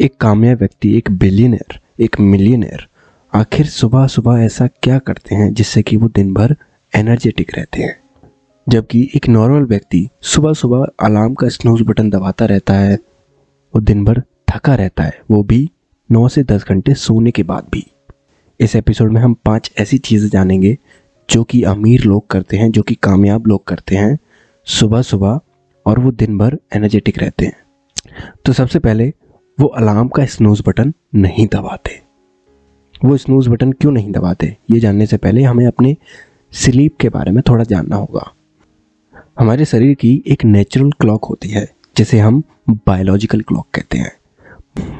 [0.00, 2.86] एक कामयाब व्यक्ति, एक बिलियनर एक मिलियनर
[3.34, 6.56] आखिर सुबह सुबह ऐसा क्या करते हैं जिससे कि वो दिन भर
[6.94, 7.96] एनर्जेटिक रहते हैं?
[8.68, 12.94] जबकि एक नॉर्मल व्यक्ति सुबह सुबह अलार्म का स्नूज बटन दबाता रहता है,
[13.74, 15.70] वो दिन भर थका रहता है, वो भी
[16.12, 17.86] नौ से दस घंटे सोने के बाद भी।
[18.60, 20.78] इस एपिसोड में हम पाँच ऐसी चीज़ें जानेंगे
[21.30, 24.18] जो कि अमीर लोग करते हैं, जो कि कामयाब लोग करते हैं,
[24.64, 25.40] सुबह सुबह
[25.86, 27.56] और वो दिन भर एनर्जेटिक रहते हैं।
[28.44, 29.12] तो सबसे पहले
[29.60, 32.00] वो अलार्म का स्नूज बटन नहीं दबाते।
[33.04, 34.56] वो स्नूज बटन क्यों नहीं दबाते?
[34.70, 35.96] ये जानने से पहले हमें अपने
[36.52, 38.32] स्लीप के बारे में थोड़ा जानना होगा।
[39.38, 44.12] हमारे शरीर की एक नेचुरल क्लॉक होती है, जिसे हम बायोलॉजिकल क्लॉक कहते हैं।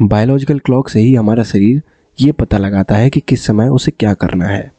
[0.02, 1.82] बायोलॉजिकल क्लॉक से ही हमारा शरीर
[2.20, 4.72] ये पता लगाता है कि किस समय उसे क्या करना है।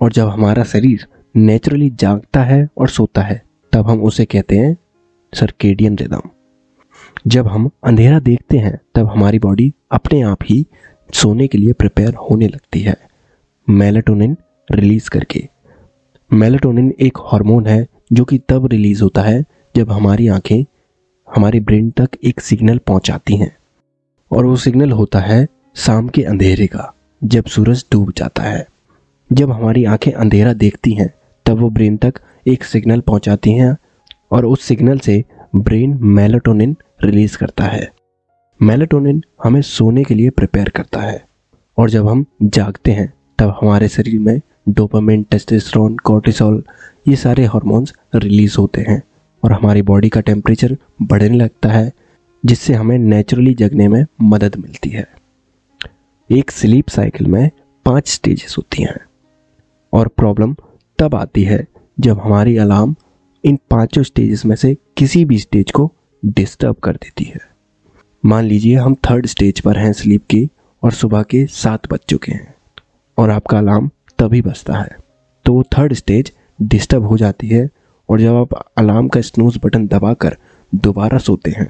[0.00, 4.76] और जब हमारा शरीर नेचुरली जागता है और सोता है, तब हम उसे कहते हैं
[5.34, 6.22] सर्केडियन रिदम
[7.28, 10.66] जब हम अंधेरा देखते हैं, तब हमारी बॉडी अपने आप ही
[11.14, 12.96] सोने के लिए प्रिपेयर होने लगती है।
[13.70, 14.36] मेलेटोनिन
[14.72, 15.48] रिलीज़ करके।
[16.32, 19.44] मेलेटोनिन एक हार्मोन है, जो कि तब रिलीज़ होता है,
[19.76, 20.64] जब हमारी आँखें,
[21.36, 23.56] हमारे ब्रेन तक एक सिग्नल पहुंचाती हैं।
[24.32, 28.68] और वो सिग्नल होता है शाम के अंधेरे का, जब सूरज डूब जाता है।
[29.32, 31.14] जब हमारी आँखें अंधेरा देखती हैं,
[31.46, 32.14] तब वो ब्रेन तक
[32.46, 33.76] एक सिग्नल पहुंचाती हैं,
[34.32, 35.24] और उस सिग्नल से
[35.56, 37.92] ब्रेन मेलेटोनिन रिलीज़ करता है।
[38.62, 41.24] मेलेटोनिन हमें सोने के लिए प्रिपेयर करता है।
[41.78, 46.64] और जब हम जागते हैं, तब हमारे शरीर में डोपामिन टेस्टोस्टेरोन, कोर्टिसोल,
[47.08, 49.02] ये सारे हार्मोन्स रिलीज़ होते हैं
[49.44, 51.92] और हमारी बॉडी का टेम्परेचर बढ़ने लगता है,
[52.46, 55.08] जिससे हमें नेचुरली जगने में मदद मिलती है।
[56.30, 57.50] एक स्लीप साइकिल में
[57.84, 59.00] पाँच स्टेजेस होती हैं
[59.92, 60.56] और प्रॉब्लम
[60.98, 61.66] तब आती है
[62.00, 62.96] जब हमारी अलार्म
[63.44, 65.92] इन पाँचों स्टेजेस में से किसी भी स्टेज को
[66.24, 67.40] डिस्टर्ब कर देती है।
[68.24, 70.48] मान लीजिए हम थर्ड स्टेज पर हैं स्लीप की
[70.82, 72.54] और सुबह के सात बज चुके हैं
[73.18, 74.96] और आपका अलार्म तभी बजता है।
[75.44, 77.68] तो वो थर्ड स्टेज डिस्टर्ब हो जाती है
[78.08, 80.36] और जब आप अलार्म का स्नूज बटन दबाकर
[80.74, 81.68] दोबारा सोते हैं,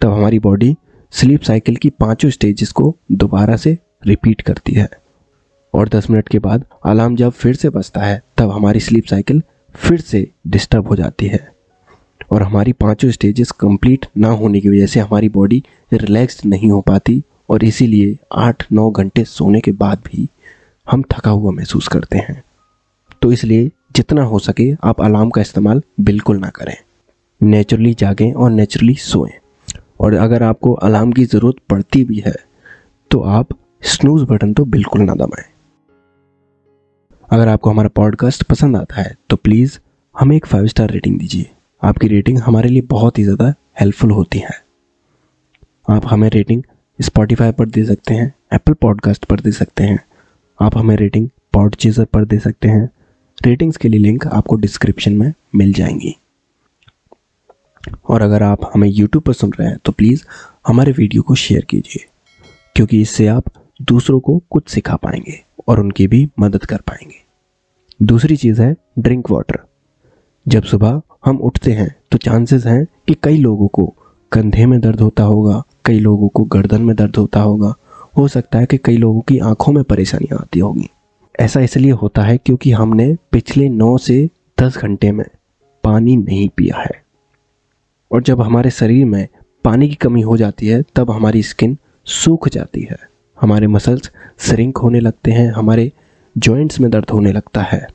[0.00, 0.76] तब हमारी बॉडी
[1.12, 4.88] स्लीप साइकिल की पाँचों स्टेजेस को दोबारा से रिपीट करती है।
[5.74, 9.42] और 10 मिनट के बाद अलार्म जब फिर से बजता है, तब हमारी स्लीप साइकिल
[9.74, 11.50] फिर से डिस्टर्ब हो जाती है।
[12.32, 15.62] और हमारी पाँचों स्टेजेस कंप्लीट ना होने की वजह से हमारी बॉडी
[15.92, 20.28] रिलैक्स्ड नहीं हो पाती और इसीलिए आठ नौ घंटे सोने के बाद भी
[20.86, 22.42] हम थका हुआ महसूस करते हैं।
[23.22, 26.76] तो इसलिए जितना हो सके आप अलार्म का इस्तेमाल बिल्कुल ना करें।
[27.40, 29.32] नेचुरली जागें और नेचुरली सोएँ।
[30.00, 32.34] और अगर आपको अलार्म की ज़रूरत पड़ती भी है
[33.10, 33.48] तो आप
[33.84, 35.44] स्नूज बटन तो बिल्कुल ना दबाएँ।
[37.32, 39.78] अगर आपको हमारा पॉडकास्ट पसंद आता है तो प्लीज़
[40.14, 41.46] हमें एक फाइव स्टार रेटिंग दीजिए।
[41.82, 44.50] आपकी रेटिंग हमारे लिए बहुत ही ज़्यादा हेल्पफुल होती है।
[45.88, 46.62] आप हमें रेटिंग
[46.98, 49.98] स्पॉटिफाई पर दे सकते हैं एप्पल पॉडकास्ट पर दे सकते हैं,
[50.60, 52.88] आप हमें रेटिंग पॉडचेजर पर दे सकते हैं।
[53.38, 56.14] रेटिंग्स के लिए लिंक आपको डिस्क्रिप्शन में मिल जाएँगी।
[58.04, 60.24] और अगर आप हमें यूट्यूब पर सुन रहे हैं तो प्लीज़
[60.66, 62.04] हमारे वीडियो को शेयर कीजिए,
[62.76, 63.50] क्योंकि इससे आप
[63.84, 67.20] दूसरों को कुछ सिखा पाएँगे और उनकी भी मदद कर पाएँगे।
[68.02, 69.58] दूसरी चीज़ है ड्रिंक वाटर।
[70.48, 73.94] जब सुबह हम उठते हैं तो चांसेस हैं कि कई लोगों को
[74.32, 77.74] कंधे में दर्द होता होगा, कई लोगों को गर्दन में दर्द होता होगा।
[78.18, 80.88] हो सकता है कि कई लोगों की आँखों में परेशानियाँ आती होगी।
[81.40, 84.28] ऐसा इसलिए होता है क्योंकि हमने पिछले नौ से
[84.60, 85.24] दस घंटे में
[85.84, 87.02] पानी नहीं पिया है।
[88.12, 89.28] और जब हमारे शरीर में
[89.64, 92.98] पानी की कमी हो जाती है, तब हमारी स्किन सूख जाती है।
[93.40, 95.92] हमारे मसल्स श्रिंक होने लगते हैं, हमारे
[96.36, 97.86] जॉइंट्स में दर्द होने लगता है।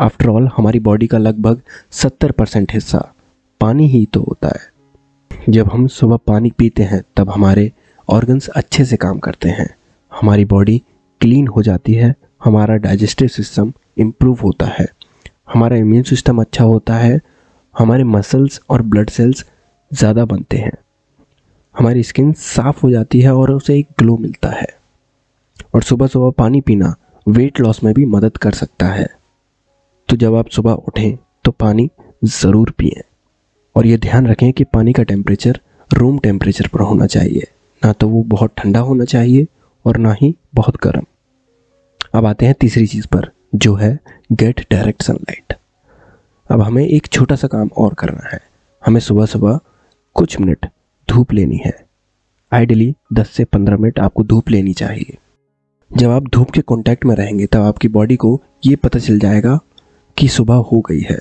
[0.00, 1.60] आफ्टर ऑल हमारी बॉडी का लगभग
[1.90, 3.14] सत्तर परसेंट हिस्सा
[3.60, 7.72] पानी ही तो होता है। जब हम सुबह पानी पीते हैं, तब हमारे
[8.08, 9.68] ऑर्गन्स अच्छे से काम करते हैं।
[10.12, 10.82] हमारी बॉडी
[11.20, 14.86] क्लीन हो जाती है, हमारा डाइजेस्टिव सिस्टम इम्प्रूव होता है।
[15.52, 17.20] हमारा इम्यून सिस्टम अच्छा होता है,
[17.78, 19.44] हमारे मसल्स और ब्लड सेल्स
[19.92, 20.72] ज़्यादा बनते हैं।
[21.78, 24.66] हमारी स्किन साफ़ हो जाती है और उसे एक ग्लो मिलता है।
[25.74, 26.94] और सुबह सुबह पानी पीना
[27.26, 29.06] वेट लॉस में भी मदद कर सकता है।
[30.08, 31.90] तो जब आप सुबह उठें तो पानी
[32.24, 33.02] ज़रूर पिए।
[33.76, 35.60] और ये ध्यान रखें कि पानी का टेम्परेचर
[35.90, 37.46] रूम टेम्परेचर पर होना चाहिए।
[37.82, 39.46] ना तो वो बहुत ठंडा होना चाहिए
[39.84, 41.04] और ना ही बहुत गर्म।
[42.14, 43.98] अब आते हैं तीसरी चीज़ पर, जो है
[44.32, 45.54] गेट डायरेक्ट सनलाइट
[46.50, 48.40] अब हमें एक छोटा सा काम और करना है।
[48.86, 49.60] हमें सुबह सुबह
[50.14, 50.66] कुछ मिनट
[51.08, 51.72] धूप लेनी है।
[52.52, 55.16] आइडली 10 से 15 मिनट आपको धूप लेनी चाहिए।
[55.96, 59.60] जब आप धूप के कांटेक्ट में रहेंगे, तब आपकी बॉडी को ये पता चल जाएगा
[60.16, 61.18] कि सुबह हो गई है।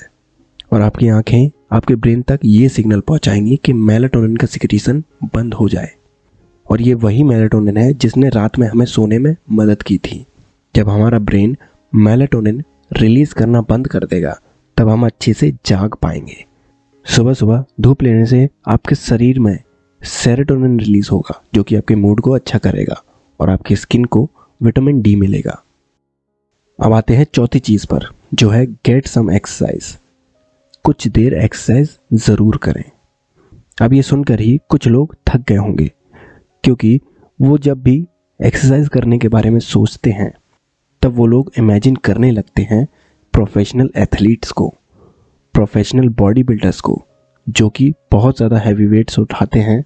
[0.71, 5.69] और आपकी आँखें, आपके ब्रेन तक ये सिग्नल पहुंचाएँगी कि मेलाटोनिन का सिक्रीशन बंद हो
[5.69, 5.91] जाए।
[6.69, 10.25] और ये वही मेलेटोनिन है जिसने रात में हमें सोने में मदद की थी।
[10.75, 11.57] जब हमारा ब्रेन
[11.95, 12.63] मेलेटोनिन
[12.93, 14.39] रिलीज़ करना बंद कर देगा,
[14.77, 16.45] तब हम अच्छे से जाग पाएँगे।
[17.05, 19.59] सुबह सुबह धूप लेने से आपके शरीर में
[20.03, 23.03] सेरेटोनिन रिलीज़ होगा, जो कि आपके मूड को अच्छा करेगा
[23.39, 24.29] और आपकी स्किन को
[24.63, 25.61] विटामिन डी मिलेगा।
[26.79, 29.97] अब आते हैं चौथी चीज़ पर, जो है गेट सम एक्सरसाइज
[30.85, 32.83] कुछ देर एक्सरसाइज ज़रूर करें।
[33.77, 35.91] अब ये सुनकर ही कुछ लोग थक गए होंगे,
[36.63, 36.99] क्योंकि
[37.39, 37.95] वो जब भी
[38.39, 40.31] एक्सरसाइज करने के बारे में सोचते हैं,
[41.01, 42.87] तब वो लोग इमेजिन करने लगते हैं
[43.33, 44.67] प्रोफेशनल एथलीट्स को
[45.55, 47.01] प्रोफेशनल बॉडी बिल्डर्स को,
[47.47, 49.83] जो कि बहुत ज़्यादा हैवी वेट्स उठाते हैं।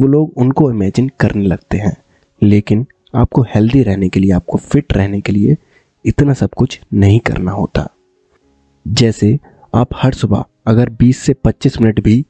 [0.00, 1.96] वो लोग उनको इमेजिन करने लगते हैं,
[2.42, 5.56] लेकिन आपको हेल्दी रहने के लिए, आपको फिट रहने के लिए
[6.04, 7.88] इतना सब कुछ नहीं करना होता।
[8.86, 9.38] जैसे
[9.74, 12.24] आप हर सुबह अगर 20 से 25 मिनट भी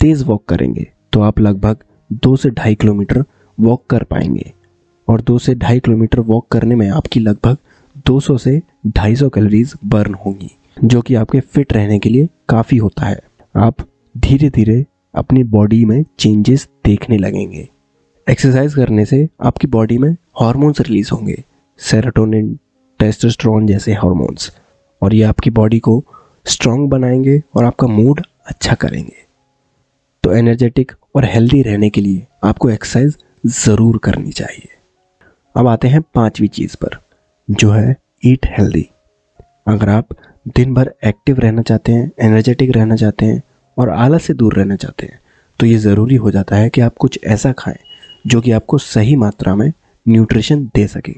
[0.00, 3.24] तेज़ वॉक करेंगे तो आप लगभग दो से ढाई किलोमीटर
[3.58, 4.52] वॉक कर पाएँगे।
[5.08, 7.56] और दो से ढाई किलोमीटर वॉक करने में आपकी लगभग
[8.06, 10.50] 200 से 250 कैलोरीज बर्न होंगी,
[10.84, 13.20] जो कि आपके फिट रहने के लिए काफ़ी होता है।
[13.54, 14.84] आप धीरे धीरे
[15.14, 17.68] अपनी बॉडी में चेंजेस देखने लगेंगे।
[18.26, 21.42] एक्सरसाइज करने से आपकी बॉडी में हॉर्मोन्स रिलीज़ होंगे
[21.80, 22.54] सेरोटोनिन
[23.00, 24.50] टेस्टोस्टेरोन जैसे हॉर्मोन्स
[25.02, 26.02] और ये आपकी बॉडी को
[26.46, 29.16] स्ट्रांग बनाएँगे और आपका मूड अच्छा करेंगे।
[30.24, 33.16] तो एनर्जेटिक और हेल्दी रहने के लिए आपको एक्सरसाइज
[33.56, 34.68] ज़रूर करनी चाहिए।
[35.54, 36.98] अब आते हैं पांचवी चीज़ पर,
[37.48, 37.96] जो है
[38.26, 38.88] ईट हेल्दी
[39.68, 40.08] अगर आप
[40.48, 43.42] दिन भर एक्टिव रहना चाहते हैं एनर्जेटिक रहना चाहते हैं,
[43.76, 45.20] और आलस से दूर रहना चाहते हैं
[45.60, 47.78] तो ये ज़रूरी हो जाता है कि आप कुछ ऐसा खाएँ,
[48.24, 49.72] जो कि आपको सही मात्रा में
[50.06, 51.14] न्यूट्रिशन दे सके।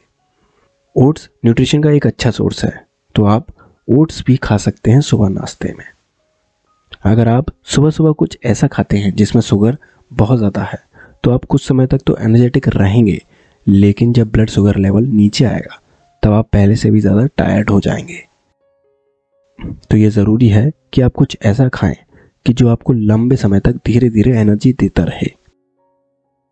[0.96, 2.72] ओट्स न्यूट्रिशन का एक अच्छा सोर्स है
[3.14, 3.46] तो आप
[3.88, 5.84] ओट्स भी खा सकते हैं सुबह नाश्ते में।
[7.04, 9.76] अगर आप सुबह सुबह कुछ ऐसा खाते हैं जिसमें शुगर
[10.10, 10.78] बहुत ज़्यादा है
[11.25, 13.20] तो आप कुछ समय तक तो एनर्जेटिक रहेंगे,
[13.66, 15.80] लेकिन जब ब्लड शुगर लेवल नीचे आएगा,
[16.22, 18.22] तब आप पहले से भी ज़्यादा टायर्ड हो जाएँगे।
[19.90, 21.96] तो ये ज़रूरी है कि आप कुछ ऐसा खाएँ
[22.46, 25.30] कि जो आपको लंबे समय तक धीरे धीरे एनर्जी देता रहे।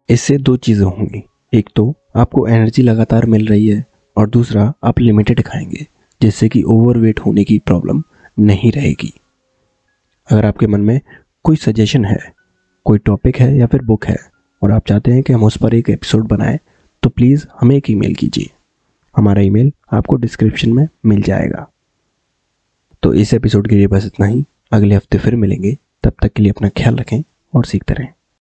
[0.09, 3.85] इससे दो चीज़ें होंगी। एक तो आपको एनर्जी लगातार मिल रही है
[4.17, 5.87] और दूसरा आप लिमिटेड खाएँगे,
[6.23, 8.03] जिससे कि ओवरवेट होने की प्रॉब्लम
[8.39, 9.13] नहीं रहेगी।
[10.31, 11.01] अगर आपके मन में
[11.45, 12.33] कोई सजेशन है,
[12.85, 14.17] कोई टॉपिक है या फिर बुक है
[14.63, 16.59] और आप चाहते हैं कि हम उस पर एक एपिसोड बनाएँ
[17.03, 18.51] तो प्लीज़ हमें एक ईमेल कीजिए।
[19.17, 21.67] हमारा ईमेल आपको डिस्क्रिप्शन में मिल जाएगा।
[23.03, 26.43] तो इस एपिसोड के लिए बस इतना ही। अगले हफ़्ते फिर मिलेंगे। तब तक के
[26.43, 27.23] लिए अपना ख्याल रखें
[27.55, 28.09] और सीखते रहें।